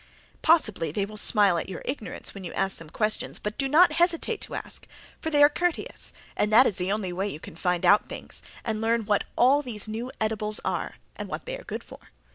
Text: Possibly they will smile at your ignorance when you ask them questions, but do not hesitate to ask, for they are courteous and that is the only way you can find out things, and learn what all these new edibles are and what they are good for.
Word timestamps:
Possibly 0.41 0.91
they 0.91 1.05
will 1.05 1.15
smile 1.15 1.59
at 1.59 1.69
your 1.69 1.83
ignorance 1.85 2.33
when 2.33 2.43
you 2.43 2.51
ask 2.53 2.79
them 2.79 2.89
questions, 2.89 3.37
but 3.37 3.59
do 3.59 3.69
not 3.69 3.91
hesitate 3.91 4.41
to 4.41 4.55
ask, 4.55 4.87
for 5.21 5.29
they 5.29 5.43
are 5.43 5.47
courteous 5.47 6.11
and 6.35 6.51
that 6.51 6.65
is 6.65 6.77
the 6.77 6.91
only 6.91 7.13
way 7.13 7.27
you 7.27 7.39
can 7.39 7.55
find 7.55 7.85
out 7.85 8.09
things, 8.09 8.41
and 8.65 8.81
learn 8.81 9.05
what 9.05 9.25
all 9.35 9.61
these 9.61 9.87
new 9.87 10.11
edibles 10.19 10.59
are 10.65 10.95
and 11.15 11.29
what 11.29 11.45
they 11.45 11.55
are 11.55 11.63
good 11.65 11.83
for. 11.83 11.99